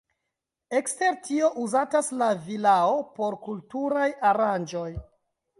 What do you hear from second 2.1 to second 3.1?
la vilao